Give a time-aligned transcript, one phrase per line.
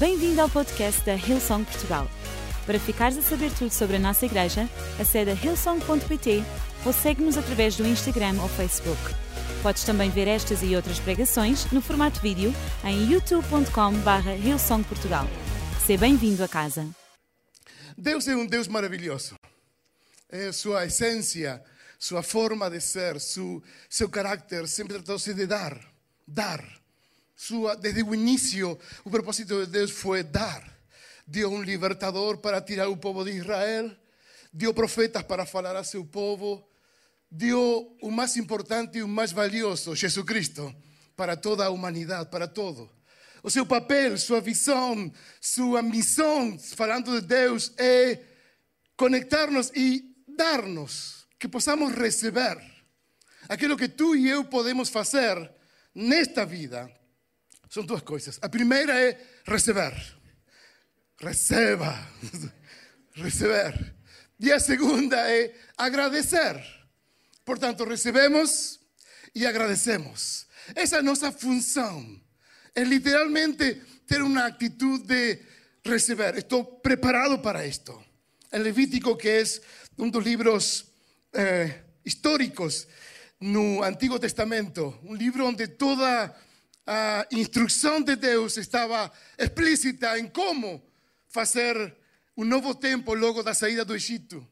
[0.00, 2.10] Bem-vindo ao podcast da Hillsong Portugal.
[2.64, 4.66] Para ficares a saber tudo sobre a nossa igreja,
[4.98, 6.42] acede a hillsong.pt
[6.86, 8.98] ou segue-nos através do Instagram ou Facebook.
[9.62, 12.50] Podes também ver estas e outras pregações no formato vídeo
[12.82, 15.26] em youtube.com.br hillsongportugal.
[15.84, 16.88] Seja bem-vindo a casa.
[17.94, 19.34] Deus é um Deus maravilhoso.
[20.30, 21.62] É sua essência,
[21.98, 25.78] sua forma de ser, su, seu carácter sempre tratou-se de dar,
[26.26, 26.79] dar.
[27.42, 30.62] Sua, desde o início, o propósito de Deus foi dar.
[31.26, 33.90] Deu um libertador para tirar o povo de Israel,
[34.52, 36.62] deu profetas para falar a seu povo,
[37.30, 40.70] deu o mais importante e o mais valioso, Jesus Cristo,
[41.16, 42.90] para toda a humanidade, para todo.
[43.42, 48.18] O seu papel, sua visão, sua missão, falando de Deus, é
[48.98, 52.58] conectar-nos e dar-nos, que possamos receber
[53.48, 55.50] aquilo que tu e eu podemos fazer
[55.94, 56.99] nesta vida.
[57.70, 58.36] São duas coisas.
[58.42, 59.16] A primeira é
[59.46, 59.94] receber.
[61.20, 61.96] Receba.
[63.14, 63.94] receber.
[64.40, 66.60] E a segunda é agradecer.
[67.44, 68.80] Portanto, recebemos
[69.32, 70.48] e agradecemos.
[70.74, 72.20] Essa é a nossa função.
[72.76, 75.38] Literalmente ter uma atitude de
[75.84, 76.38] receber.
[76.38, 78.04] Estou preparado para isto.
[78.50, 79.44] El Levítico, que é
[79.96, 80.86] um dos livros
[81.32, 82.88] eh, históricos
[83.38, 86.34] no Antigo Testamento, um livro onde toda
[86.86, 90.82] a instrução de Deus estava explícita em como
[91.28, 91.96] fazer
[92.36, 94.46] um novo tempo logo da saída do Egito.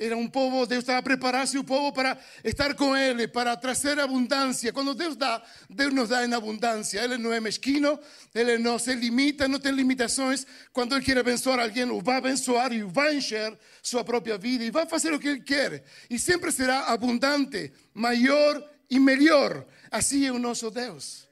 [0.00, 3.98] Era um povo, Deus estava a preparar seu povo para estar com Ele, para trazer
[3.98, 4.72] abundância.
[4.72, 7.02] Quando Deus dá, Deus nos dá em abundância.
[7.02, 7.98] Ele não é mesquino,
[8.32, 10.46] Ele não se limita, não tem limitações.
[10.72, 14.70] Quando Ele quer abençoar alguém, o vai abençoar e vai encher sua própria vida e
[14.70, 15.82] vai fazer o que Ele quer.
[16.08, 19.66] E sempre será abundante, maior e melhor.
[19.90, 21.27] Assim é o nosso Deus.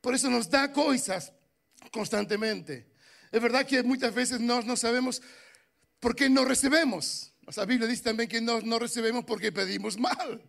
[0.00, 1.32] Por isso nos dá coisas
[1.90, 2.86] constantemente.
[3.32, 5.20] É verdade que muitas vezes nós não sabemos
[6.00, 7.32] por que não recebemos.
[7.44, 10.40] Mas a Bíblia diz também que nós não recebemos porque pedimos mal.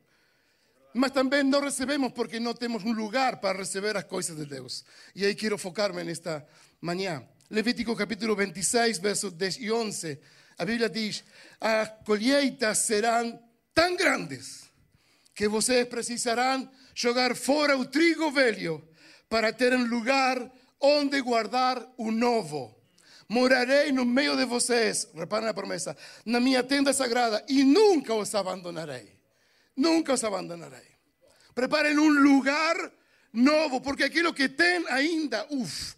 [0.94, 4.84] Mas também não recebemos porque não temos um lugar para receber as coisas de Deus.
[5.16, 6.46] E aí quero focar-me nesta
[6.82, 7.24] manhã.
[7.50, 10.20] Levítico capítulo 26, versos 10 e 11.
[10.58, 11.24] A Bíblia diz:
[11.60, 13.42] As colheitas serão
[13.74, 14.70] tão grandes
[15.34, 18.86] que vocês precisarão jogar fora o trigo velho
[19.30, 20.52] para terem lugar
[20.82, 22.76] onde guardar o novo.
[23.30, 25.96] Morarei no meio de vocês, reparem a promessa,
[26.26, 29.20] na minha tenda sagrada e nunca os abandonarei.
[29.78, 30.90] Nunca os abandonarei.
[31.54, 32.76] Preparem um lugar
[33.32, 35.96] novo, porque aquilo que tem ainda, uff,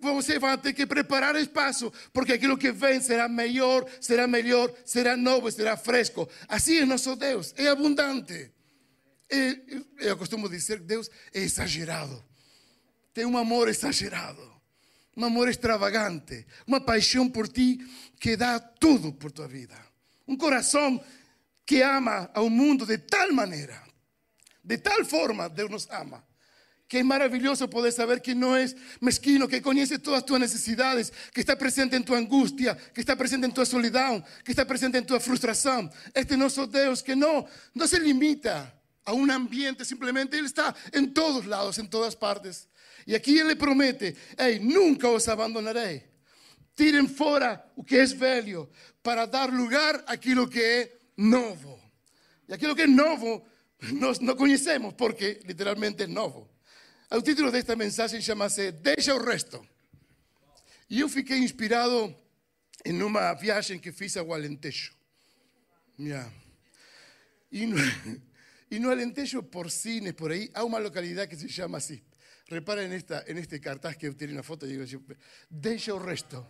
[0.00, 5.16] você vai ter que preparar espaço, porque aquilo que vem será melhor, será melhor, será
[5.16, 6.28] novo, será fresco.
[6.48, 8.50] Assim é nosso Deus, é abundante.
[9.98, 12.24] eu costumo dizer que Deus é exagerado,
[13.12, 14.52] tem um amor exagerado
[15.16, 17.78] um amor extravagante, uma paixão por ti
[18.18, 19.76] que dá tudo por tua vida.
[20.26, 21.02] Um coração
[21.66, 23.80] que ama ao mundo de tal maneira,
[24.64, 26.24] de tal forma Deus nos ama,
[26.88, 28.66] que é maravilhoso poder saber que não é
[29.00, 33.14] mesquino, que conhece todas as tuas necessidades, que está presente em tua angústia, que está
[33.14, 35.90] presente em tua solidão, que está presente em tua frustração.
[36.14, 38.72] Este nosso Deus que não, não se limita
[39.04, 42.68] a um ambiente, simplesmente Ele está em todos lados, em todas partes.
[43.06, 46.04] E aqui ele promete: Ei, nunca os abandonarei.
[46.74, 48.68] Tirem fora o que é velho
[49.02, 51.78] para dar lugar àquilo que é novo.
[52.48, 53.46] E aquilo que é novo
[53.92, 56.48] nós não conhecemos porque literalmente é novo.
[57.10, 59.66] O título desta mensagem chama-se Deixa o Resto.
[60.88, 62.14] E eu fiquei inspirado
[62.84, 64.94] em uma viagem que fiz ao Alentejo.
[65.98, 66.32] Yeah.
[67.50, 67.76] E, no,
[68.70, 72.00] e no Alentejo, por cine, por aí, há uma localidade que se chama assim,
[72.52, 74.84] Repara en, esta, en este cartaz que tiene una foto digo,
[75.48, 76.46] deixa o resto.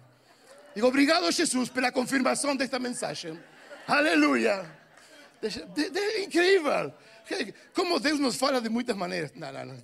[0.75, 3.39] Digo, obrigado Jesus pela confirmação desta mensagem.
[3.87, 4.67] Aleluia.
[5.41, 6.93] Deixa, de, de, incrível.
[7.73, 9.33] Como Deus nos fala de muitas maneiras.
[9.37, 9.77] Não, não, não.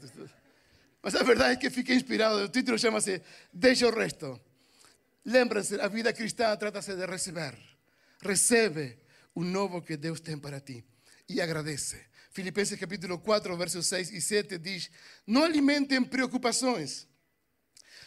[1.00, 2.42] Mas a verdade é que fiquei inspirado.
[2.42, 4.40] O título chama-se Deixa o resto.
[5.24, 7.54] Lembra-se, a vida cristã trata-se de receber.
[8.20, 8.98] Recebe
[9.34, 10.84] o novo que Deus tem para ti
[11.28, 12.07] e agradece.
[12.30, 14.90] Filipenses capítulo 4, versos 6 e 7 diz:
[15.26, 17.06] Não alimentem preocupações,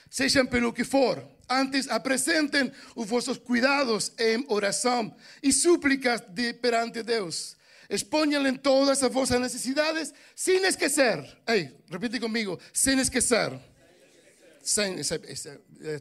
[0.09, 7.03] sejam pelo que for, antes apresentem os vossos cuidados em oração e súplicas de, perante
[7.03, 7.57] Deus.
[7.89, 11.17] Exponham todas as vossas necessidades sem esquecer.
[11.47, 13.59] Ei, repite comigo: sem esquecer.
[14.63, 14.95] Sem,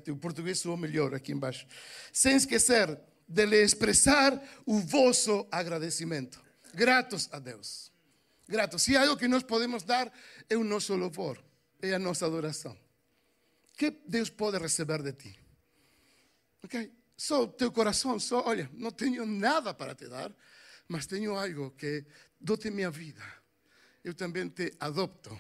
[0.08, 1.66] o português soa melhor aqui embaixo.
[2.12, 2.96] Sem esquecer
[3.26, 6.40] de lhe expressar o vosso agradecimento.
[6.74, 7.89] Gratos a Deus
[8.50, 8.76] grato.
[8.76, 10.12] Há algo que nós podemos dar,
[10.48, 11.42] é o nosso louvor,
[11.80, 12.76] é a nossa adoração.
[13.76, 15.38] que Deus pode receber de ti?
[16.62, 16.92] Ok?
[17.16, 20.30] Só teu coração, só, olha, não tenho nada para te dar,
[20.88, 22.04] mas tenho algo que
[22.38, 23.22] dou-te minha vida.
[24.02, 25.38] Eu também te adopto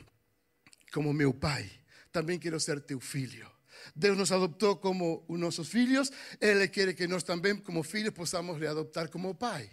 [0.92, 1.70] como meu pai.
[2.12, 3.50] Também quero ser teu filho.
[3.94, 6.10] Deus nos adoptou como nossos filhos,
[6.40, 9.70] Ele quer que nós também, como filhos, possamos lhe adoptar como pai.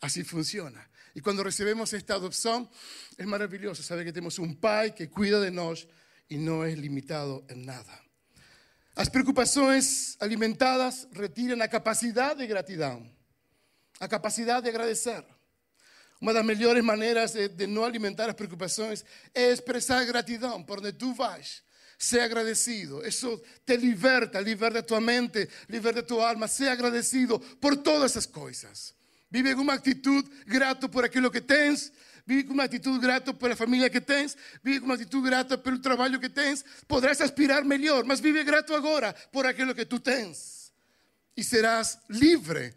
[0.00, 0.88] Así funciona.
[1.14, 2.68] Y cuando recibimos esta adopción,
[3.16, 5.88] es maravilloso saber que tenemos un Pai que cuida de nosotros
[6.28, 8.02] y no es limitado en nada.
[8.94, 13.06] Las preocupaciones alimentadas retiran la capacidad de gratitud,
[14.00, 15.24] la capacidad de agradecer.
[16.20, 20.92] Una de las mejores maneras de, no alimentar las preocupaciones es expresar gratitud por donde
[20.92, 21.62] tú vas.
[21.96, 23.02] Sea agradecido.
[23.02, 26.46] Eso te liberta, liberta tu mente, liberta tu alma.
[26.48, 28.94] Sea agradecido por todas esas cosas.
[29.30, 31.92] Vive com uma atitude grato por aquilo que tens.
[32.26, 34.36] Vive com uma atitude grato pela família que tens.
[34.62, 36.64] Vive com uma atitude grata pelo trabalho que tens.
[36.86, 40.72] Podrás aspirar melhor, mas vive grato agora por aquilo que tu tens.
[41.36, 42.74] E serás livre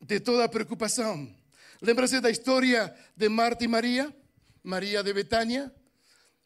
[0.00, 1.34] de toda preocupação.
[1.82, 4.14] Lembra-se da história de Marta e Maria?
[4.62, 5.72] Maria de Betânia.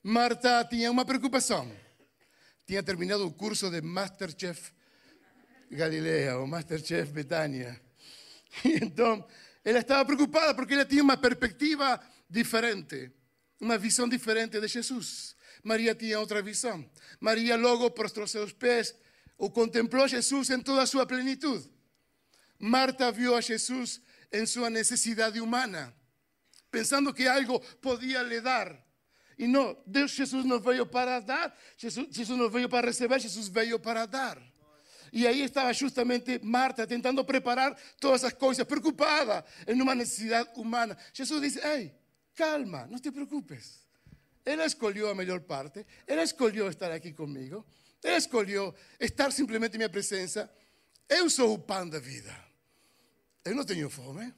[0.02, 1.70] Marta tinha uma preocupação.
[2.66, 4.72] Tinha terminado o curso de Masterchef
[5.70, 7.83] Galilea ou Masterchef Betânia.
[8.64, 9.24] Entonces,
[9.64, 13.12] ella estaba preocupada porque ella tenía una perspectiva diferente,
[13.60, 15.36] una visión diferente de Jesús.
[15.62, 16.90] María tenía otra visión.
[17.20, 18.94] María luego prostró sus pies
[19.36, 21.64] o contempló a Jesús en toda su plenitud.
[22.58, 25.94] Marta vio a Jesús en su necesidad humana,
[26.70, 28.84] pensando que algo podía le dar.
[29.36, 33.50] Y no, Dios Jesús no vino para dar, Jesús, Jesús no vino para recibir, Jesús
[33.52, 34.53] vino para dar.
[35.14, 40.98] Y ahí estaba justamente Marta tentando preparar todas esas cosas, preocupada en una necesidad humana.
[41.12, 41.96] Jesús dice, hey,
[42.34, 43.86] calma, no te preocupes.
[44.44, 47.64] Él escogió la mejor parte, Él escogió estar aquí conmigo,
[48.02, 50.50] Él escogió estar simplemente en mi presencia.
[51.08, 52.34] Eu sou o pão da vida.
[53.44, 54.34] Eu não tenho fome.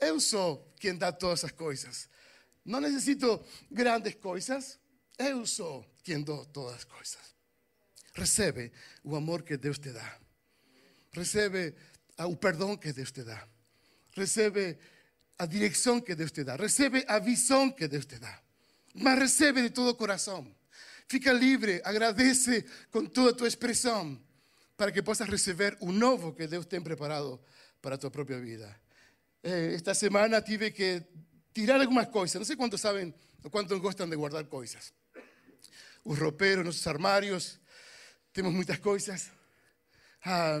[0.00, 2.08] Eu sou quem dá todas essas coisas.
[2.64, 3.40] Não necessito
[3.70, 4.80] grandes coisas.
[5.16, 7.35] Eu sou quem dou todas as coisas.
[8.16, 8.72] Recebe
[9.04, 10.18] o amor que Deus te dá.
[11.12, 11.74] Recebe
[12.18, 13.46] o perdão que Deus te dá.
[14.12, 14.78] Recebe
[15.38, 16.56] a direção que Deus te dá.
[16.56, 18.40] Recebe a visão que Deus te dá.
[18.94, 20.50] Mas recebe de todo o coração.
[21.06, 24.18] Fica livre, agradece com toda a tua expressão,
[24.76, 27.38] para que possas receber o novo que Deus tem preparado
[27.82, 28.74] para a tua própria vida.
[29.42, 31.02] Eh, esta semana tive que
[31.52, 32.34] tirar algumas coisas.
[32.34, 33.14] Não sei quantos sabem
[33.44, 34.92] ou quantos gostam de guardar coisas.
[36.02, 37.60] Os rouperos, nossos armários,
[38.36, 39.30] temos muitas coisas.
[40.22, 40.60] Ah,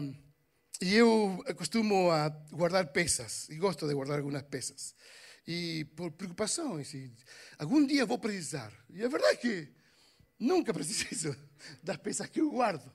[0.80, 4.94] e eu costumo a guardar peças, e gosto de guardar algumas peças.
[5.46, 7.14] E por preocupações, e
[7.58, 8.72] algum dia vou precisar.
[8.88, 9.68] E é verdade que
[10.40, 11.36] nunca preciso
[11.84, 12.90] das peças que eu guardo.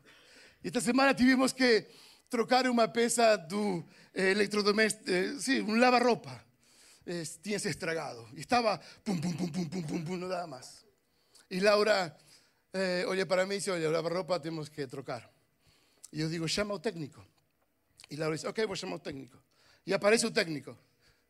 [0.63, 1.86] E esta semana tivemos que
[2.28, 6.44] trocar uma peça do eh, eletrodoméstico, eh, sim, um lava-roupa.
[7.06, 8.28] Eh, tinha se estragado.
[8.33, 10.83] E estava pum, pum, pum, pum, pum, pum, pum, não dá mais.
[11.51, 12.18] E Laura
[12.73, 15.29] eh, olha para mim e diz, olha, a roupa temos que trocar.
[16.12, 17.25] E eu digo, chama o técnico.
[18.09, 19.38] E Laura diz, ok, vou chamar o técnico.
[19.85, 20.77] E aparece o técnico.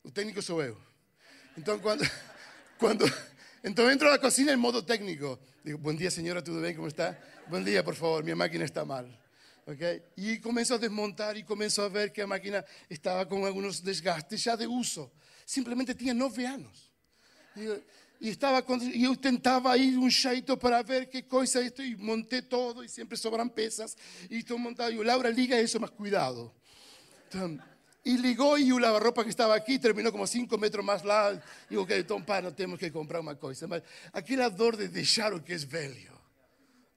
[0.03, 0.77] O técnico sou eu.
[1.57, 2.03] Então, quando,
[2.77, 3.05] quando,
[3.63, 5.39] então entro na cozinha em modo técnico.
[5.63, 6.75] Digo, bom dia, senhora, tudo bem?
[6.75, 7.17] Como está?
[7.47, 9.07] Bom dia, por favor, minha máquina está mal.
[9.65, 10.01] Okay?
[10.17, 14.41] E começo a desmontar e começo a ver que a máquina estava com alguns desgastes
[14.41, 15.12] já de uso.
[15.45, 16.91] Simplesmente tinha nove anos.
[17.55, 17.81] Digo,
[18.22, 18.63] e estava
[18.94, 22.84] e eu tentava ir um jeito para ver que coisa é isto e montei todo
[22.84, 23.98] e sempre sobram peças
[24.30, 24.96] e estou montado.
[24.96, 26.54] O Laura liga isso mas cuidado
[28.06, 31.78] e ligou e o lava-roupa que estava aqui terminou como 5 metros mais lá e
[31.78, 33.82] ok, então pá, não temos que comprar uma coisa mas
[34.13, 36.12] aquela dor de deixar o que é velho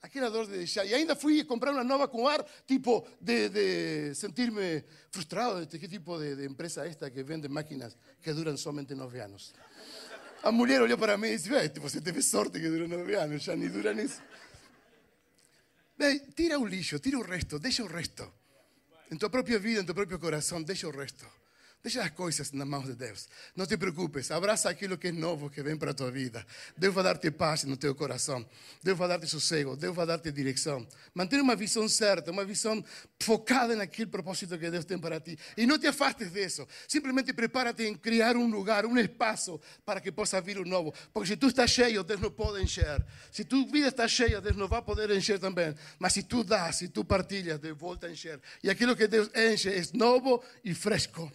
[0.03, 4.15] aquela dor de deixar e ainda fui comprar uma nova com ar tipo de, de
[4.15, 8.95] sentir-me frustrado de que tipo de, de empresa esta que vende máquinas que duram somente
[8.95, 9.53] 9 anos
[10.45, 13.43] a mulher olhou para mim e disse: Bem, você teve sorte que durou nove anos,
[13.43, 14.21] já nem dura nisso.
[15.97, 18.31] Bem, tira o lixo, tira o resto, deixa o resto.
[19.11, 21.27] Em tua própria vida, em teu próprio coração, deixa o resto.
[21.85, 23.29] Deixa as coisas nas mãos de Deus.
[23.55, 26.43] Não te preocupes, abraça aquilo que é novo que vem para a tua vida.
[26.75, 28.43] Deus vai dar-te paz no teu coração.
[28.83, 29.77] Deus vai dar-te sossego.
[29.77, 30.89] Deus vai dar-te direção.
[31.13, 32.83] Mantenha uma visão certa, uma visão
[33.21, 35.39] focada naquele propósito que Deus tem para ti.
[35.59, 36.67] E não te afastes disso.
[36.89, 40.91] Simplesmente prepara-te em criar um lugar, um espaço para que possa vir o novo.
[41.13, 43.05] Porque se tu estás cheio, Deus não pode encher.
[43.31, 45.75] Se tu vida está cheia, Deus não vai poder encher também.
[45.99, 48.41] Mas se tu dás, se tu partilhas, Deus volta a encher.
[48.63, 51.31] E aquilo que Deus enche é novo e fresco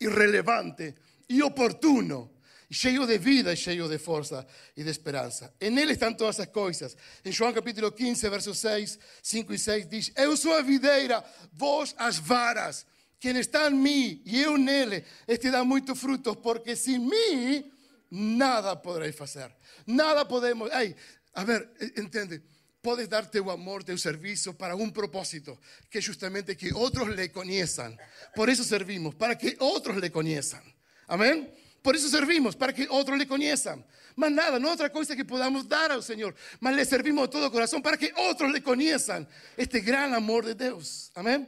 [0.00, 0.94] irrelevante
[1.28, 2.40] y oportuno.
[2.70, 5.52] cheio de vida e cheio de força e de esperança.
[5.60, 6.96] E nele estão todas as coisas.
[7.24, 11.94] Em João capítulo 15, versos 6, 5 e 6 diz: Eu sou a videira, vós
[11.98, 12.86] as varas.
[13.18, 17.70] Quem está em mim e eu nele, este dá muito frutos, porque sem mim
[18.10, 19.54] nada poderei fazer.
[19.86, 20.70] Nada podemos.
[20.72, 20.96] Ei,
[21.34, 22.40] a ver, entende?
[22.82, 25.58] Podes dar teu amor, teu serviço para um propósito,
[25.90, 27.94] que é justamente que outros lhe conheçam.
[28.34, 30.62] Por isso servimos, para que outros lhe conheçam.
[31.06, 31.50] Amém?
[31.82, 33.84] Por isso servimos, para que outros lhe conheçam.
[34.16, 37.46] Mas nada, não outra coisa que podamos dar ao Senhor, mas lhe servimos de todo
[37.46, 39.26] o coração para que outros lhe conheçam
[39.58, 41.10] este grande amor de Deus.
[41.14, 41.46] Amém?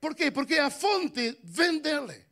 [0.00, 0.30] Por quê?
[0.30, 2.24] Porque a fonte vem dele.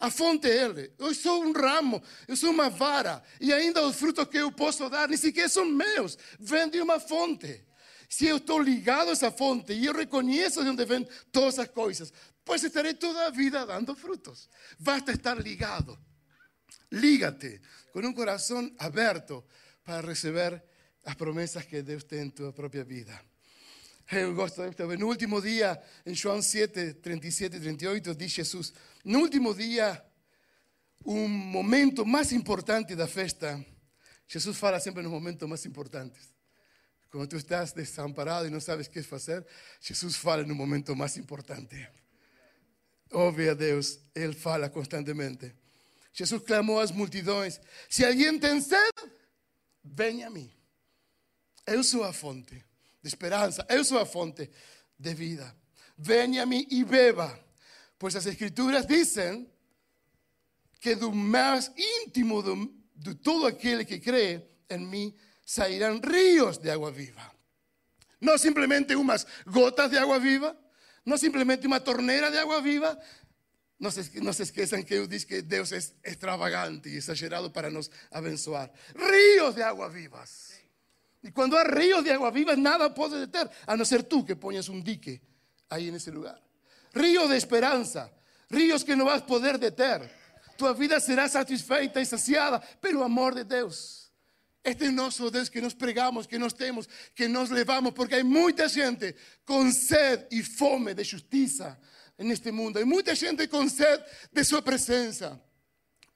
[0.00, 0.92] A fonte Ele.
[0.98, 3.22] Eu sou um ramo, eu sou uma vara.
[3.40, 6.16] E ainda os frutos que eu posso dar, nem sequer são meus.
[6.38, 7.67] Vêm de uma fonte.
[8.08, 11.68] Se eu estou ligado a essa fonte e eu reconheço de onde vêm todas as
[11.68, 12.12] coisas,
[12.44, 14.48] pois estarei toda a vida dando frutos.
[14.78, 15.98] Basta estar ligado.
[16.90, 17.60] Lígate
[17.92, 19.44] com um coração aberto
[19.84, 20.62] para receber
[21.04, 23.20] as promessas que Deus tem em tua própria vida.
[24.10, 28.72] Eu gosto de No último dia, em João 7, 37 e 38, diz Jesus:
[29.04, 30.02] No último dia,
[31.04, 33.62] um momento mais importante da festa.
[34.26, 36.37] Jesus fala sempre nos momentos mais importantes.
[37.10, 39.46] Quando tu estás desamparado e não sabes o que fazer,
[39.80, 41.88] Jesus fala no momento mais importante.
[43.10, 45.54] Ouve a Deus, Ele fala constantemente.
[46.12, 49.10] Jesus clamou às multidões: Se alguém tem sede,
[49.82, 50.52] venha a mim.
[51.66, 53.64] Eu sou a fonte de esperança.
[53.68, 54.50] Eu sou a fonte
[54.98, 55.54] de vida.
[55.96, 57.38] Venha a mim e beba.
[57.98, 59.50] Pois as Escrituras dizem
[60.80, 62.42] que do mais íntimo
[62.94, 65.14] de todo aquele que crê em mim
[65.48, 67.32] sairão rios de água viva.
[68.20, 70.54] Não simplesmente umas gotas de água viva,
[71.06, 72.98] não simplesmente uma torneira de água viva.
[73.80, 77.90] Não se, não se que eu disse que Deus é extravagante e exagerado para nos
[78.10, 78.70] abençoar.
[78.94, 80.60] Rios de água vivas.
[81.22, 84.36] Y cuando hay ríos de agua viva, nada puede detener, a no ser tú que
[84.36, 85.22] pones un dique
[85.70, 86.40] ahí en ese lugar.
[86.92, 88.12] Río de esperanza,
[88.50, 90.10] ríos que no vas a poder detener.
[90.56, 94.07] Tu vida será satisfeita y saciada pelo amor de Deus.
[94.64, 98.16] Este é o nosso Deus que nos pregamos, que nos temos, que nos levamos, porque
[98.16, 101.78] hay muita gente com sed e fome de justiça
[102.18, 102.78] neste mundo.
[102.78, 105.40] Hay muita gente com sed de sua presença.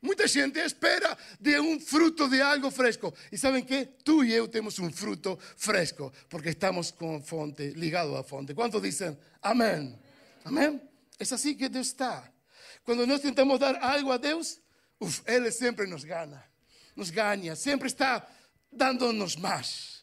[0.02, 3.14] Muita gente espera de um fruto de algo fresco.
[3.30, 3.86] E sabem que?
[4.04, 8.52] Tu e eu temos um fruto fresco, porque estamos com a fonte, ligado à fonte.
[8.52, 9.96] Quantos dizem amém?
[10.44, 10.80] Amém?
[11.20, 12.28] É assim que Deus está.
[12.82, 14.60] Quando nós tentamos dar algo a Deus,
[14.98, 16.44] uf, Ele sempre nos gana,
[16.96, 18.26] nos ganha, sempre está
[18.70, 20.02] dando-nos mais.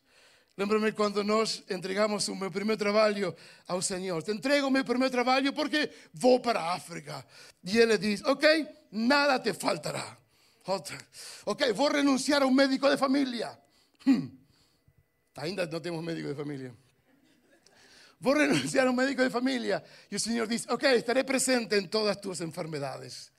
[0.59, 3.33] Lembro-me quando nós entregamos o meu primeiro trabalho
[3.65, 4.21] ao Senhor.
[4.21, 7.25] Te entrego o meu trabalho porque vou para a África.
[7.63, 10.17] E Ele diz: Ok, nada te faltará.
[11.45, 13.57] Ok, vou renunciar a um médico de família.
[14.05, 14.29] Hum.
[15.37, 16.75] Ainda não temos médico de família.
[18.19, 19.81] Vou renunciar a um médico de família.
[20.11, 23.31] E o Senhor diz: Ok, estarei presente em todas as tuas enfermedades.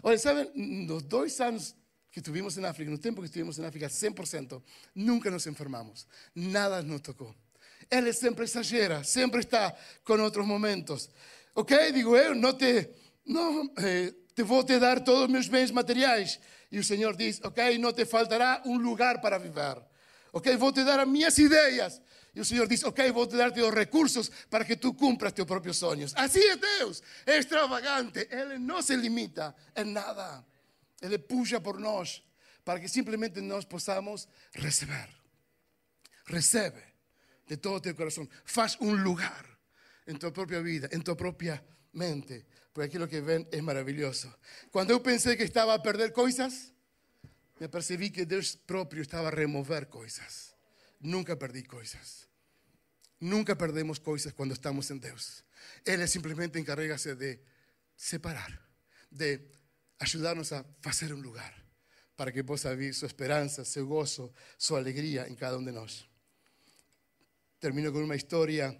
[0.00, 1.74] Olha, sabem, nos dois anos
[2.10, 4.62] que estuvimos en África, en el tiempo que estuvimos en África, 100%,
[4.94, 7.34] nunca nos enfermamos, nada nos tocó.
[7.90, 11.10] Él siempre exagera, siempre está con otros momentos.
[11.54, 12.90] Ok, digo eu, não te,
[13.24, 16.38] não, eh, te vou te dar todos os meus bens materiais.
[16.70, 19.82] E o Senhor diz, ok, não te faltará um lugar para viver.
[20.32, 22.00] Ok, vou te dar as minhas ideias.
[22.34, 25.46] E o Senhor diz, ok, vou te dar os recursos para que tu cumpras teus
[25.46, 26.12] próprios sonhos.
[26.14, 28.28] Assim é Deus, é extravagante.
[28.30, 30.44] Ele não se limita em nada.
[31.00, 32.22] Ele puxa por nós
[32.64, 35.08] para que simplesmente nós possamos receber.
[36.26, 36.82] Recebe
[37.46, 38.28] de todo teu coração.
[38.44, 39.46] Faz um lugar
[40.06, 44.32] em tua própria vida, em tua própria mente, porque aquilo que vem é maravilhoso.
[44.70, 46.72] Quando eu pensei que estava a perder coisas,
[47.58, 50.54] me percebi que Deus próprio estava a remover coisas.
[51.00, 52.28] Nunca perdi coisas.
[53.20, 55.44] Nunca perdemos coisas quando estamos em Deus.
[55.84, 57.40] Ele simplesmente encarrega-se de
[57.96, 58.62] separar,
[59.10, 59.40] de
[59.98, 61.54] ayudarnos a hacer un lugar
[62.16, 66.10] para que possa vivir su esperanza, su gozo, su alegría en cada uno de nosotros.
[67.58, 68.76] Termino con una historia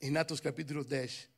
[0.00, 1.30] en Atos capítulo 10.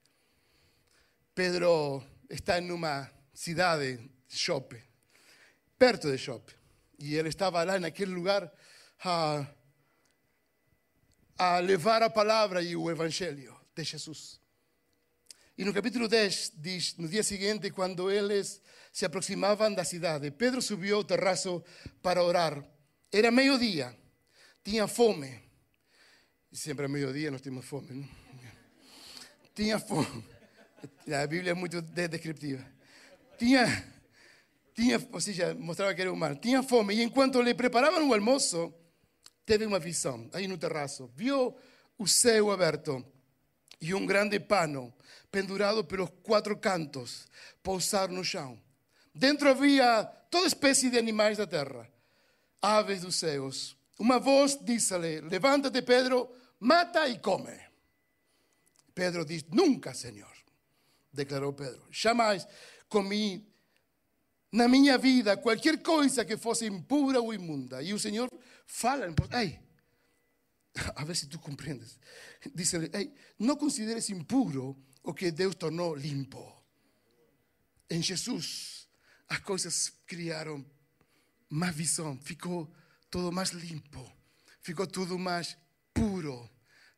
[1.35, 4.85] Pedro está en una ciudad de Chope,
[5.79, 6.53] perto de Chope,
[6.99, 8.53] y él estaba lá en aquel lugar
[9.01, 9.55] a,
[11.39, 14.40] a levar a palabra y el evangelio de Jesús.
[15.61, 20.63] E no capítulo 10 diz: No dia seguinte, quando eles se aproximavam da cidade, Pedro
[20.63, 21.63] subiu ao terraço
[22.01, 22.65] para orar.
[23.13, 23.95] Era meio-dia,
[24.65, 25.39] tinha fome.
[26.51, 28.09] E sempre a meio-dia nós temos fome, não?
[29.55, 30.25] Tinha fome.
[31.15, 32.65] A Bíblia é muito descritiva.
[33.37, 33.67] Tinha,
[34.75, 38.73] tinha, ou seja, mostrava que era humano, tinha fome, e enquanto lhe preparavam o almoço,
[39.45, 41.55] teve uma visão, aí no terraço, viu
[41.99, 43.05] o céu aberto
[43.81, 44.93] e um grande pano
[45.31, 47.27] pendurado pelos quatro cantos,
[47.63, 48.61] pousar no chão.
[49.15, 51.89] Dentro havia toda espécie de animais da terra,
[52.61, 53.77] aves dos céus.
[53.99, 57.59] Uma voz disse-lhe: Levanta-te, Pedro, mata e come.
[58.95, 60.33] Pedro diz: Nunca, Senhor,
[61.13, 61.87] declarou Pedro.
[61.91, 62.47] Jamais
[62.89, 63.49] comi
[64.53, 67.83] na minha vida qualquer coisa que fosse impura ou imunda.
[67.83, 68.29] E o Senhor
[68.67, 69.59] fala: Ei,
[70.95, 71.99] a ver se tu compreendes.
[72.55, 76.57] Dice-lhe: Ei, não consideres impuro o que Deus tornou limpo.
[77.89, 78.89] Em Jesus,
[79.29, 80.65] as coisas criaram
[81.49, 82.73] mais visão, ficou
[83.11, 84.17] tudo mais limpo,
[84.63, 85.57] ficou tudo mais
[85.93, 86.49] puro,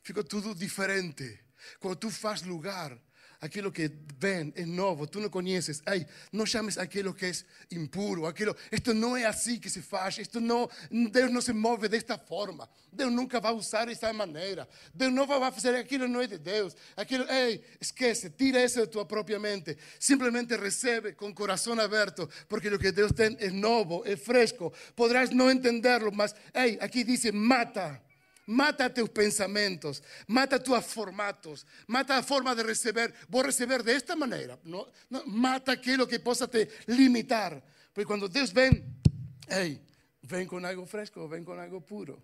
[0.03, 1.41] ficou tudo diferente.
[1.79, 3.01] Quando tu faz lugar
[3.43, 8.29] aquilo que ven es nuevo, tú no conoces, ay, no llames aquello que es impuro,
[8.29, 11.97] aquello, esto no es así que se hace, esto no, Dios no se mueve de
[11.97, 16.07] esta forma, Dios nunca va a usar esta manera, Dios no va a hacer aquello
[16.07, 21.17] no es de Dios, aquello, hey, esquece, tira eso de tu propia mente, simplemente recibe
[21.17, 26.13] con corazón abierto, porque lo que Dios tiene es nuevo, es fresco, podrás no entenderlo,
[26.13, 28.01] mas, hey, aquí dice, mata.
[28.47, 33.15] Mata tus pensamientos, mata tus formatos, mata la forma de recibir.
[33.29, 34.59] Voy a recibir de esta manera.
[34.65, 37.63] No, no, mata aquello que possa te limitar.
[37.93, 39.01] Porque cuando Dios ven,
[39.49, 39.81] hey,
[40.23, 42.23] ven con algo fresco, ven con algo puro.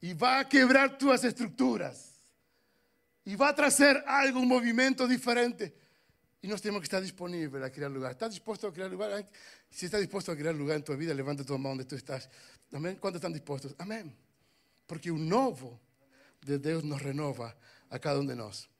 [0.00, 2.12] Y va a quebrar tus estructuras.
[3.24, 5.74] Y va a traer algo, un movimiento diferente.
[6.40, 8.12] Y nos tenemos que estar disponibles a crear lugar.
[8.12, 9.28] ¿Estás dispuesto a crear lugar?
[9.70, 12.28] Si estás dispuesto a crear lugar en tu vida, levanta tu mano donde tú estás.
[12.72, 12.96] Amén.
[13.00, 13.74] ¿Cuántos están dispuestos?
[13.78, 14.12] Amén.
[14.86, 15.80] Porque un nuevo
[16.40, 17.56] de Dios nos renova
[17.88, 18.70] a cada uno de nosotros.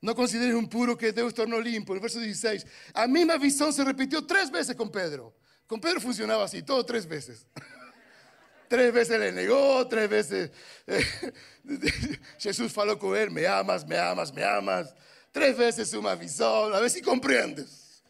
[0.00, 1.94] No consideres un puro que Dios tornó limpio.
[1.94, 5.34] En el verso 16, a misma visión se repitió tres veces con Pedro.
[5.66, 7.46] Con Pedro funcionaba así, todo tres veces.
[8.68, 10.50] tres veces le negó, tres veces
[10.86, 11.04] eh,
[12.38, 14.94] Jesús faló con él, me amas, me amas, me amas.
[15.32, 18.02] Tres veces una visión, a ver si comprendes.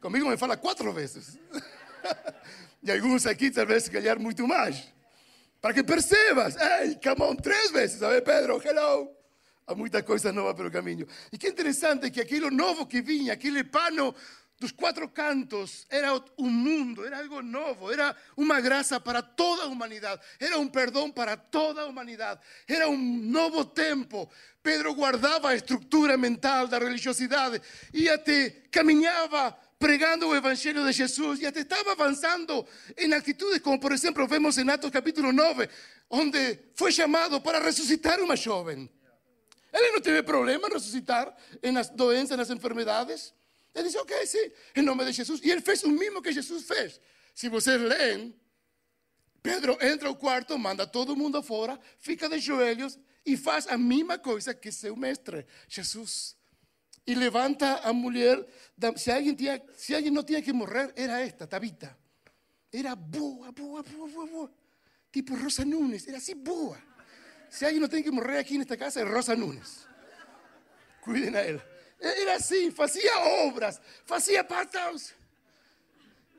[0.00, 1.38] Conmigo me fala cuatro veces.
[2.82, 4.88] y algunos aquí tal vez callar mucho más.
[5.60, 9.14] Para que percebas, hey, come on, tres veces, ver Pedro, hello.
[9.66, 11.06] Há muita coisa nova pelo caminho.
[11.30, 14.14] E que interessante que aquilo novo que vinha, aquele pano
[14.58, 19.66] dos quatro cantos, era um mundo, era algo novo, era uma graça para toda a
[19.66, 24.30] humanidade, era um perdão para toda a humanidade, era um novo tempo.
[24.62, 27.60] Pedro guardava a estrutura mental da religiosidade
[27.92, 32.66] e até caminhava pregando o Evangelho de Jesus e até estava avançando
[32.98, 35.68] em atitudes como, por exemplo, vemos em Atos capítulo 9,
[36.10, 38.90] onde foi chamado para ressuscitar uma jovem.
[39.72, 41.34] Ele não teve problema em ressuscitar
[41.72, 43.32] nas doenças, nas enfermidades.
[43.74, 45.40] Ele disse, ok, sim, em nome de Jesus.
[45.42, 47.00] E ele fez o mesmo que Jesus fez.
[47.34, 48.38] Se vocês leem,
[49.42, 54.18] Pedro entra ao quarto, manda todo mundo fora, fica de joelhos e faz a mesma
[54.18, 56.36] coisa que seu mestre, Jesus.
[57.04, 58.46] Y levanta a mulher.
[58.78, 61.96] Tenía, si alguien no tenía que morrer, era esta, Tabita.
[62.70, 64.52] Era boa, boa, boa, boa, boa.
[65.10, 66.80] Tipo Rosa Núñez, era así boa.
[67.48, 69.86] Si alguien no tiene que morrer aquí en esta casa, es Rosa Núñez.
[71.00, 71.60] Cuiden a él.
[71.98, 73.10] Era así, hacía
[73.44, 75.14] obras, hacía patas.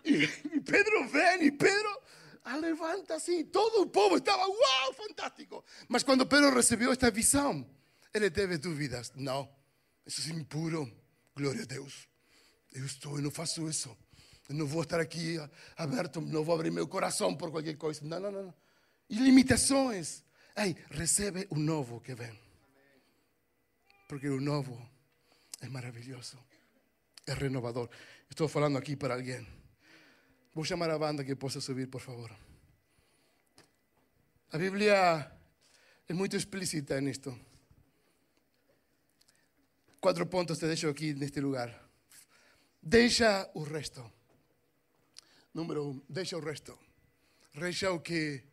[0.03, 0.25] Y,
[0.61, 2.01] Pedro ven, y Pedro
[2.43, 3.43] a levanta así.
[3.45, 5.65] Todo el pueblo estaba, wow, fantástico.
[5.89, 7.67] Mas cuando Pedro recibió esta visión,
[8.13, 9.11] él teve dúvidas.
[9.15, 9.60] No.
[10.05, 10.89] Eso es impuro.
[11.35, 12.07] Gloria a Deus.
[12.73, 13.95] Eu estou, eu não faço isso.
[14.49, 15.37] Eu não vou estar aqui
[15.77, 18.03] aberto, não vou abrir meu coração por qualquer coisa.
[18.03, 18.53] Não, não, não.
[19.09, 20.23] E limitações.
[20.55, 22.37] Ei, recebe o novo que vem.
[24.07, 24.89] Porque o novo
[25.61, 26.37] é maravilhoso.
[27.25, 27.89] É renovador.
[28.29, 29.45] Estou falando aqui para alguém.
[30.53, 32.35] Vou chamar a banda que possa subir, por favor.
[34.51, 35.31] A Bíblia
[36.09, 37.37] é muito explícita nisto.
[40.01, 41.79] Cuatro puntos te dejo aquí en este lugar.
[42.81, 44.11] Deja el resto.
[45.53, 46.79] Número uno, deja el resto.
[47.53, 48.43] Deja lo que,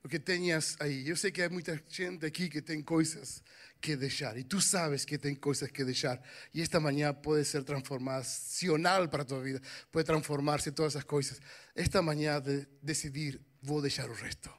[0.00, 1.02] lo que tenías ahí.
[1.02, 3.42] Yo sé que hay mucha gente aquí que tiene cosas
[3.80, 4.38] que dejar.
[4.38, 6.22] Y tú sabes que tiene cosas que dejar.
[6.52, 9.60] Y esta mañana puede ser transformacional para tu vida.
[9.90, 11.40] Puede transformarse todas esas cosas.
[11.74, 14.56] Esta mañana de decidir, voy a dejar resto.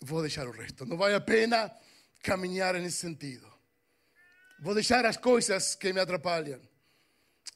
[0.00, 0.86] Voy a dejar resto.
[0.86, 1.70] No vale la pena
[2.22, 3.51] caminar en ese sentido.
[4.62, 6.60] Vou deixar as coisas que me atrapalham.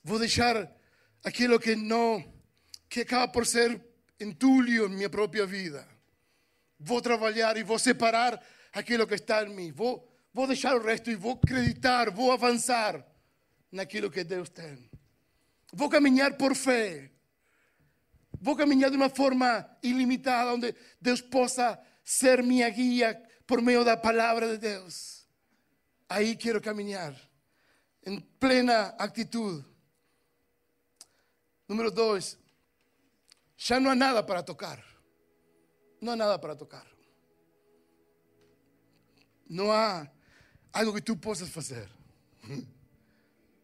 [0.02, 0.68] Vou deixar
[1.22, 2.24] aquilo que não,
[2.88, 3.80] que acaba por ser
[4.18, 5.86] entulho em minha própria vida.
[6.80, 9.70] Vou trabalhar e vou separar aquilo que está em mim.
[9.70, 13.06] Vou, vou deixar o resto e vou acreditar, vou avançar
[13.70, 14.90] naquilo que Deus tem.
[15.72, 17.12] Vou caminhar por fé.
[18.40, 23.14] vou caminhar de uma forma ilimitada, onde Deus possa ser minha guia
[23.46, 25.15] por meio da palavra de Deus.
[26.08, 27.14] Aí quero caminhar
[28.04, 29.64] em plena atitude.
[31.68, 32.38] Número dois,
[33.56, 34.84] já não há nada para tocar.
[36.00, 36.86] Não há nada para tocar.
[39.48, 40.08] Não há
[40.72, 41.88] algo que tu possas fazer.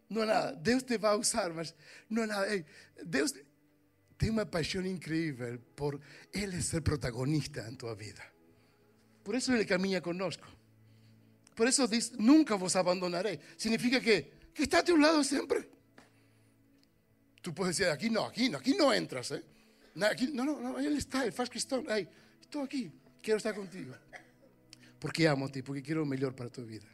[0.09, 0.57] Não há nada.
[0.57, 1.75] Deus te vai usar, mas
[2.11, 2.67] não há nada.
[3.05, 3.33] Deus
[4.19, 6.01] tem uma paixão incrível por
[6.33, 8.23] Ele ser protagonista em tua vida.
[9.23, 10.47] Por isso Ele caminha conosco.
[11.55, 13.41] Por eso dice, nunca vos abandonaré.
[13.57, 15.69] Significa que, que está a tu lado siempre.
[17.43, 19.33] Tú puedes decir, aquí no, aquí no, aquí no entras.
[19.33, 19.43] ¿eh?
[19.95, 21.85] No, aquí, no, no, no, Él está, Él faz questão.
[21.89, 22.09] Hey,
[22.41, 23.95] estou aqui, quero estar contigo.
[24.99, 26.87] Porque amo-te, porque quero o melhor para a tua vida.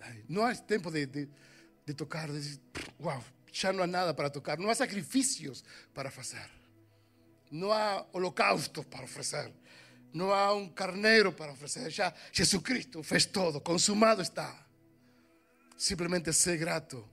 [0.00, 1.28] Ay, não há tempo de, de,
[1.84, 2.60] de tocar, de dizer,
[2.98, 4.58] wow, já não há nada para tocar.
[4.58, 6.50] Não há sacrifícios para fazer.
[7.50, 9.52] Não há holocaustos para oferecer.
[10.12, 11.90] Não há um carneiro para oferecer.
[11.90, 14.66] Já Jesucristo fez todo, consumado está.
[15.76, 17.08] Simplesmente ser grato.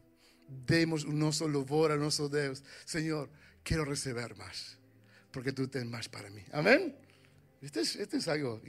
[0.48, 2.64] Demos o nosso louvor ao nosso Deus.
[2.86, 3.30] Senhor,
[3.64, 4.78] quero receber mais,
[5.32, 6.44] porque tu tens mais para mim.
[6.52, 6.96] Amém?
[7.66, 8.62] Este es, este es algo,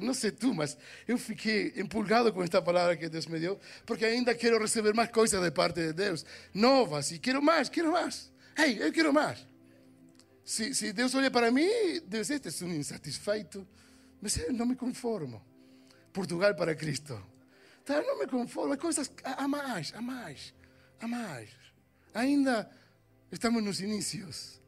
[0.00, 4.04] no sé tú, mas eu fiquei empolgado com esta palavra que Deus me deu, porque
[4.04, 8.30] ainda quero receber mais coisas de parte de Deus, novas, e quero mais, quero mais.
[8.56, 9.44] Hey, eu quero mais.
[10.46, 13.66] Se, se Deus olha para mim, Deus, este é um insatisfeito,
[14.22, 15.44] mas eu não me conformo.
[16.12, 17.20] Portugal para Cristo.
[17.84, 20.54] Tá, não me conformo, coisas a, mais, a mais,
[21.00, 21.50] a mais.
[22.14, 22.70] Ainda
[23.32, 24.60] estamos nos inícios.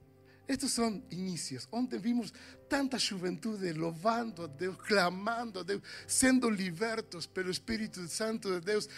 [0.48, 1.68] Estos son inicios.
[1.70, 2.32] Ontem vimos
[2.68, 8.88] tanta juventude louvando a Deus, clamando a Deus, sendo libertos pelo Espírito Santo de Deus.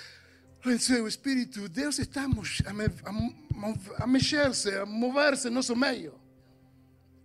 [0.64, 6.29] Em seu Espírito, Deus está a, a, a mexer-se, a mover-se em nosso meio.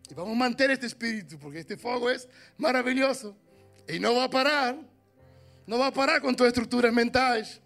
[0.09, 2.17] E vamos manter este Espírito, porque este fogo é
[2.57, 3.35] maravilhoso.
[3.87, 4.75] E não vai parar.
[5.65, 7.61] Não vai parar com tuas estruturas mentais.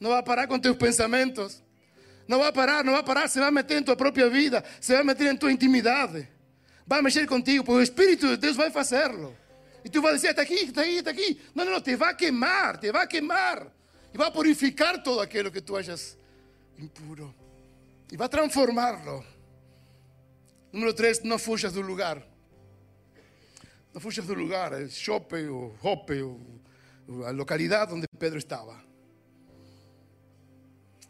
[0.00, 1.62] Não vai parar com teus pensamentos.
[2.26, 5.02] Não vai parar, não vai parar, se vai meter em tua própria vida, se vai
[5.02, 6.28] meter em tua intimidade.
[6.86, 9.34] Vai mexer contigo, porque o Espírito de Deus vai fazê-lo.
[9.82, 11.40] E tu vai dizer, está aqui, está aqui, está aqui.
[11.54, 13.66] Não, não, não, te vai queimar, te vai queimar.
[14.12, 16.18] E vai purificar todo aquilo que tu achas
[16.78, 17.34] impuro.
[18.12, 19.24] E vai transformá-lo.
[20.72, 22.22] Número 3, não fujas do lugar.
[23.92, 26.14] Não fujas do lugar, o shopping, o hope,
[27.26, 28.82] a localidade onde Pedro estava.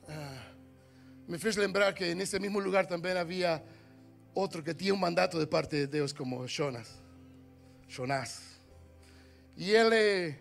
[0.08, 0.48] Ah
[1.28, 3.62] me fez lembrar que en ese mismo lugar también había
[4.32, 6.88] otro que tenía un mandato de parte de Dios como Jonas.
[7.86, 8.40] Jonás.
[9.56, 10.38] E ele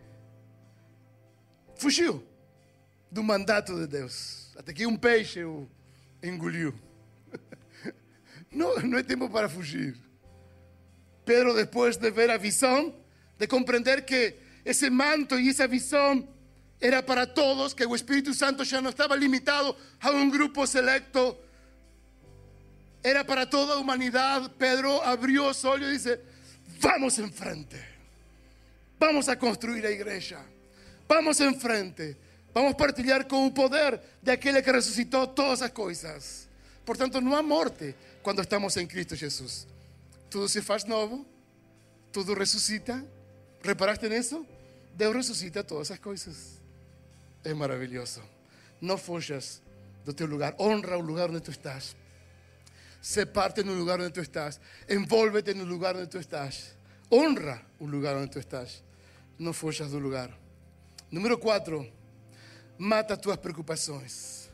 [1.75, 2.23] fugiu
[3.12, 4.53] do mandato de Deus.
[4.58, 5.67] Até que um peixe o
[6.23, 6.73] engoliu.
[8.52, 9.96] Não, não é tempo para fugir.
[11.26, 12.96] Pedro, depois de ver a visão,
[13.38, 16.28] de compreender que esse manto e essa visão
[16.80, 21.38] era para todos, que el Espíritu Santo ya no estaba limitado a un grupo selecto,
[23.04, 24.52] era para toda humanidad.
[24.58, 26.22] Pedro abrió solo y dice,
[26.82, 27.84] vamos enfrente,
[29.00, 30.40] vamos a construir la iglesia,
[31.08, 32.16] vamos enfrente,
[32.54, 36.48] vamos a partilhar con el poder de aquel que resucitó todas las cosas.
[36.86, 37.96] Por tanto, no hay muerte
[38.28, 39.66] cuando estamos en Cristo Jesús.
[40.30, 41.26] Todo se faz nuevo,
[42.12, 43.02] todo resucita.
[43.63, 44.46] ¿Reparaste en eso?
[44.98, 46.60] Dios resucita todas esas cosas.
[47.42, 48.22] É maravilhoso.
[48.82, 49.62] Não fujas
[50.04, 50.56] do teu lugar.
[50.60, 51.96] Honra o lugar onde tu estás.
[53.00, 54.60] Se parte no lugar onde tu estás.
[54.90, 56.76] Envolve-te no lugar onde tu estás.
[57.10, 58.84] Honra o lugar onde tu estás.
[59.40, 60.38] Não fujas do lugar.
[61.10, 61.90] Número 4.
[62.78, 64.50] Mata tuas preocupações.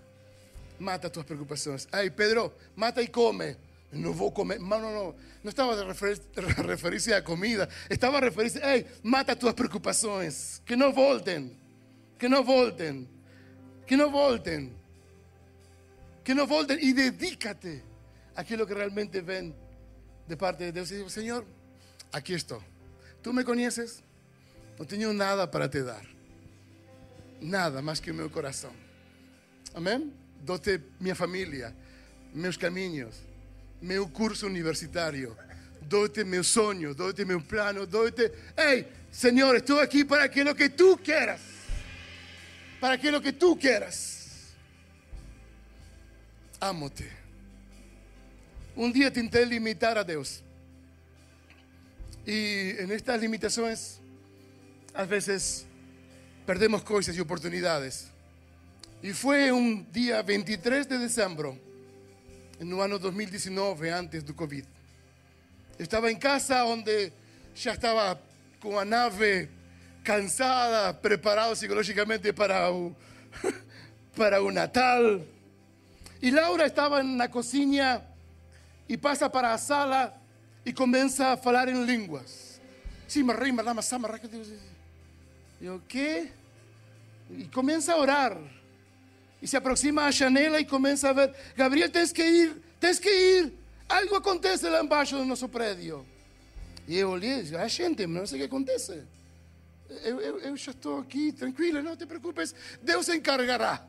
[0.83, 1.87] Mata tuas preocupações.
[1.91, 3.55] Ai, Pedro, mata e come.
[3.91, 4.59] No vou comer.
[4.59, 5.15] No, no, no.
[5.43, 6.19] No estaba de refer
[6.65, 7.69] referirse a comida.
[7.89, 10.61] Estaba a referirse, hey, mata tuas preocupações.
[10.65, 11.63] Que não voltem
[12.23, 13.05] que no volten,
[13.85, 14.73] que no volten,
[16.23, 17.83] que no volten y dedícate
[18.33, 19.53] a aquello que realmente ven
[20.25, 20.89] de parte de Dios.
[20.91, 21.45] Y digo, Señor,
[22.13, 22.61] aquí estoy.
[23.21, 24.01] Tú me conoces,
[24.79, 26.05] no tengo nada para te dar.
[27.41, 28.71] Nada más que mi corazón.
[29.75, 30.22] Amén.
[30.45, 31.73] Dote mi familia,
[32.33, 33.15] mis caminos,
[33.81, 35.35] mi curso universitario,
[35.87, 40.69] dote mi sueño, dote mi plano, dote, hey, Señor, estoy aquí para que lo que
[40.69, 41.39] tú quieras
[42.83, 44.51] para que lo que tú quieras.
[46.59, 47.09] Ámote.
[48.75, 50.43] Un día intenté limitar a Dios.
[52.25, 53.99] Y en estas limitaciones,
[54.93, 55.65] a veces
[56.45, 58.09] perdemos cosas y oportunidades.
[59.03, 61.59] Y fue un día 23 de diciembre,
[62.61, 64.65] no ano 2019, antes do Covid.
[65.77, 67.11] Estava em casa onde
[67.53, 68.17] já estava
[68.61, 69.49] com a nave
[70.05, 72.95] cansada, preparado psicologicamente para o,
[74.15, 75.19] para Natal.
[76.21, 78.01] E Laura estava na cozinha
[78.87, 80.15] e passa para a sala
[80.65, 82.61] e começa a falar em línguas.
[85.61, 86.31] Eu, o quê?
[87.31, 88.62] E começa a orar.
[89.43, 93.09] E se aproxima à janela e começa a ver: Gabriel, tens que ir, tens que
[93.09, 93.53] ir.
[93.89, 96.05] Algo acontece lá embaixo do nosso prédio.
[96.87, 99.03] E eu olhei e disse: é gente, não sei o que acontece.
[100.01, 103.85] Eu, eu, eu já estou aqui, tranquila, não te preocupes, Deus se encargará.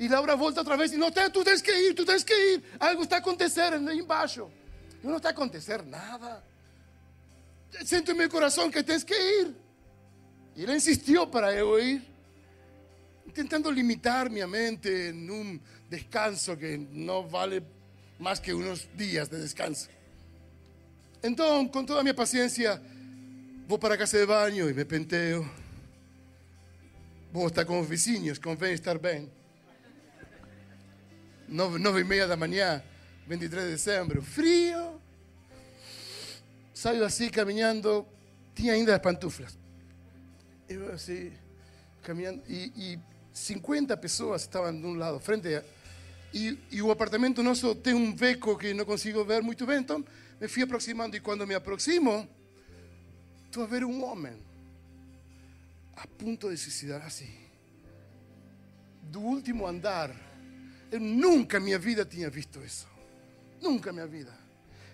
[0.00, 2.64] E Laura volta outra vez e não, tu tens que ir, tu tens que ir.
[2.80, 4.50] Algo está acontecendo aí embaixo.
[5.02, 6.42] Não está acontecendo nada.
[7.84, 9.54] Sinto em meu coração que tens que ir.
[10.56, 12.02] E ele insistiu para eu ir,
[13.34, 17.62] tentando limitar minha mente num descanso que não vale
[18.18, 19.88] mais que uns dias de descanso.
[21.22, 22.80] Então, com toda a minha paciência,
[23.66, 25.50] vou para casa de banho e me penteio.
[27.32, 29.30] Vou estar com os vizinhos, convém estar bem.
[31.48, 32.82] Nove, nove e meia da manhã,
[33.26, 35.00] 23 de dezembro, frio.
[36.72, 38.06] Saio assim caminhando,
[38.54, 39.58] tinha ainda as pantuflas.
[40.68, 41.32] Eu assim,
[42.02, 42.98] caminhando, e, e
[43.34, 45.62] 50 pessoas estavam de um lado, frente a.
[46.32, 50.02] E, e o apartamento nosso tem um beco que não consigo ver muito bem, então
[50.40, 51.14] me fui aproximando.
[51.16, 52.26] E quando me aproximo,
[53.44, 54.34] estou a ver um homem
[55.96, 57.30] a ponto de suicidar assim,
[59.02, 60.10] do último andar
[60.94, 62.86] eu nunca na minha vida tinha visto isso.
[63.60, 64.32] Nunca na minha vida.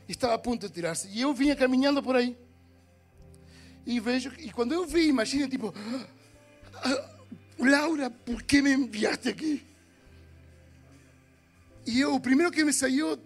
[0.08, 1.08] Estava a ponto de tirar-se.
[1.08, 2.38] E eu vinha caminhando por aí.
[3.84, 5.74] E vejo, e quando eu vi, imagina, tipo,
[7.90, 9.66] Laura, por que me enviaste aqui?
[11.84, 13.18] E eu, o primeiro que me saiu,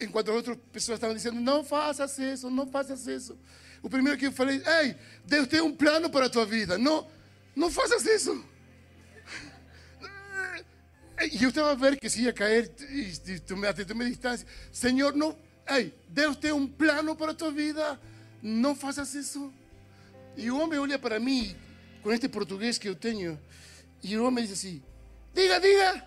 [0.00, 3.38] enquanto outras pessoas estavam dizendo, não faças isso, não faças isso.
[3.82, 6.76] O primeiro que eu falei, ei, Deus tem um plano para a tua vida.
[6.76, 7.08] Não,
[7.54, 8.44] não faças isso.
[11.32, 14.46] E eu estava a ver que se ia cair e tomei, tomei distância.
[14.70, 15.34] Senhor, não,
[15.66, 17.98] ei, Deus tem um plano para a tua vida.
[18.42, 19.52] Não faças isso.
[20.36, 21.56] E o homem olha para mim
[22.06, 23.36] com este português que eu tenho.
[24.08, 24.80] E o homem diz assim:
[25.34, 26.00] Diga, diga.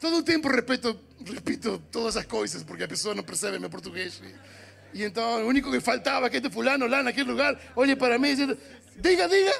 [0.00, 4.22] Todo o tempo repito, repito todas as coisas porque a pessoa não percebe meu português.
[4.24, 7.94] E, e então o único que faltava é que este fulano lá naquele lugar olhe
[7.94, 8.56] para e diz:
[8.96, 9.54] Diga, diga,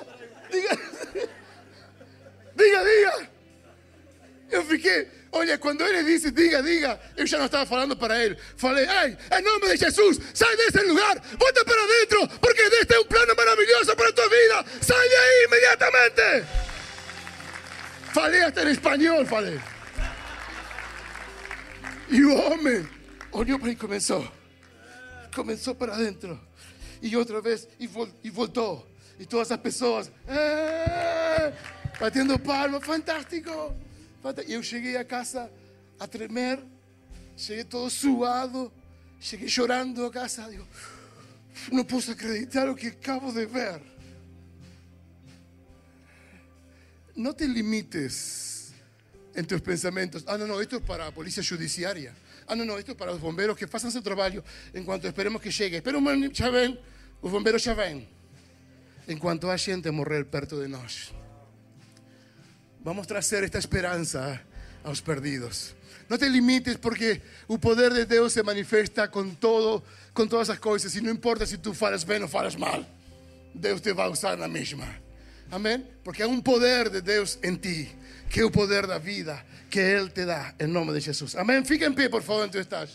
[0.50, 0.74] diga.
[2.56, 3.38] diga, diga.
[4.50, 8.36] Eu fiquei, olha, quando ele disse diga, diga, eu já não estava falando para ele.
[8.56, 12.38] Falei, ei, em nome de Jesus, sai desse lugar, volta para dentro,
[18.88, 19.60] espanhol, falei.
[22.08, 22.88] E o homem
[23.32, 23.76] olhou para mim e
[25.74, 26.40] para dentro.
[27.02, 27.86] E outra vez, e,
[28.30, 28.88] voltou.
[29.18, 30.10] E todas as pessoas.
[30.26, 31.52] Eh,
[32.00, 32.38] batendo
[32.80, 33.74] fantástico.
[34.46, 35.50] Eu cheguei a casa
[36.00, 36.58] a tremer,
[37.36, 38.72] cheguei todo suado,
[39.20, 40.48] cheguei chorando a casa.
[40.50, 40.66] Digo,
[41.70, 43.82] não posso acreditar o que acabo de ver.
[47.14, 48.47] Não te limites
[49.34, 50.24] em tus pensamentos.
[50.26, 52.14] Ah, não, não, isto é para a polícia judiciária.
[52.46, 54.42] Ah, não, não, isto é para os bombeiros que façam seu trabalho
[54.74, 55.76] enquanto esperemos que chegue.
[55.76, 56.78] Espera um momento, já vem,
[57.20, 58.08] os bombeiros já vêm.
[59.06, 61.12] Enquanto há gente morrer perto de nós.
[62.80, 64.40] Vamos a trazer esta esperança
[64.84, 65.74] a los perdidos.
[66.08, 69.82] No te limites porque el poder de Dios se manifiesta con todo,
[70.14, 70.94] con todas esas cosas.
[70.96, 72.86] Y no importa si tú falas bien o falas mal,
[73.52, 75.00] Dios te va a usar la misma.
[75.50, 75.88] Amén.
[76.02, 77.88] Porque hay un poder de Dios en ti,
[78.30, 81.34] que es el poder de la vida que Él te da en nombre de Jesús.
[81.34, 81.64] Amén.
[81.64, 82.90] Fica en pie, por favor, en tu estás.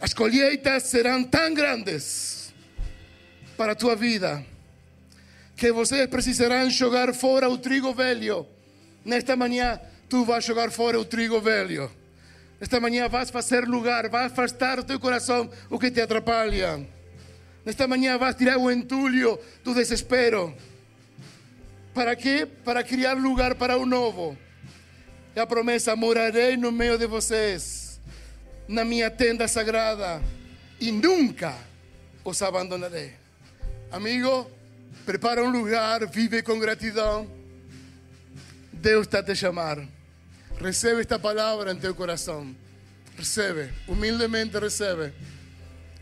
[0.00, 2.52] Las colheitas serán tan grandes
[3.56, 4.44] para a tua vida.
[5.56, 8.46] Que vocês precisarão jogar fora o trigo velho.
[9.04, 11.90] Nesta manhã, tu vais jogar fora o trigo velho.
[12.60, 16.86] Nesta manhã, vais fazer lugar, vais afastar do teu coração o que te atrapalha.
[17.64, 20.54] Nesta manhã, vais tirar o entulho do desespero.
[21.94, 22.46] Para quê?
[22.62, 24.36] Para criar lugar para o novo.
[25.34, 27.98] E a promessa: morarei no meio de vocês,
[28.68, 30.22] na minha tenda sagrada,
[30.78, 31.54] e nunca
[32.22, 33.14] os abandonarei.
[33.90, 34.50] Amigo,
[35.06, 37.26] prepara um lugar, vive com gratidão.
[38.70, 39.78] Deus está te chamar.
[40.60, 42.54] Recebe esta palavra em teu coração.
[43.16, 45.12] Recebe, humildemente recebe.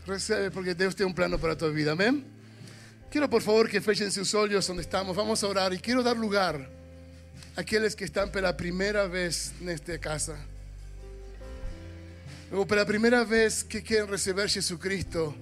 [0.05, 1.93] Recebe, porque Deus tem um plano para a tua vida.
[1.93, 2.25] Amém?
[3.09, 5.15] Quiero por favor que fechen sus olhos donde estamos.
[5.15, 6.69] Vamos a orar y quiero dar lugar
[7.55, 10.37] a aquellos que están por la primera vez en esta casa.
[12.51, 15.35] O por la primera vez que quieren recibir a Jesucristo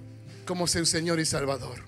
[0.46, 1.80] como seu Señor y Salvador.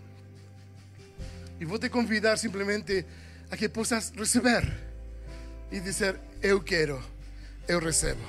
[1.60, 3.06] Y voy a convidar simplemente
[3.50, 4.90] a que puedas recibir
[5.70, 7.00] y decir, eu quiero,
[7.70, 8.20] eu recebo.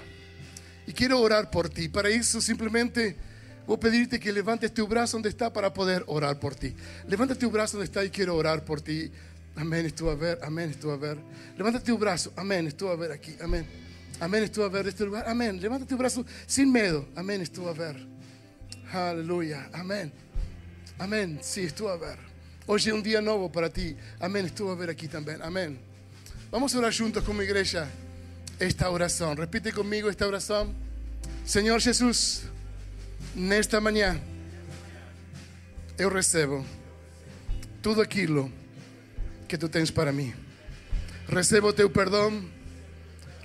[0.86, 1.90] Y quiero orar por ti.
[1.90, 3.16] Para eso simplemente
[3.66, 6.76] voy a pedirte que levantes tu brazo donde está para poder orar por ti.
[7.08, 9.12] Levanta tu brazo donde está y quiero orar por ti.
[9.56, 11.18] Amén, estuvo a ver, amén, estuvo a ver.
[11.58, 13.66] Levanta tu brazo, amén, estuvo a ver aquí, amén.
[14.20, 15.60] Amén, estuvo a ver este lugar, amén.
[15.60, 17.98] Levanta tu brazo sin miedo, amén, estuvo a ver.
[18.94, 20.12] Aleluya, amén.
[21.00, 22.18] Amén, sí, estuvo a ver.
[22.68, 25.80] Hoy es un día nuevo para ti, amén, estuvo a ver aquí también, amén.
[26.50, 27.90] Vamos a orar juntos como iglesia
[28.62, 29.36] esta oración.
[29.38, 30.76] Repite conmigo esta oración.
[31.46, 32.44] Señor Jesús,
[33.36, 34.20] nesta manhã
[35.98, 36.64] eu recebo
[37.82, 38.52] tudo aquilo
[39.48, 40.34] que tu tens para mim.
[41.28, 42.46] Recebo teu perdão,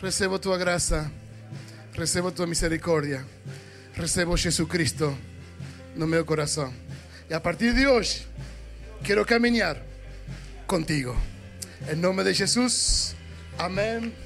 [0.03, 1.11] recebo tua graça,
[1.95, 3.25] recebo tua misericórdia,
[3.95, 5.17] recebo Jesus Cristo
[5.95, 6.73] no meu coração.
[7.31, 8.27] E a partir de hoje,
[9.03, 9.81] quero caminhar
[10.67, 11.17] contigo.
[11.91, 13.17] Em nome de Jesus,
[13.59, 14.26] amém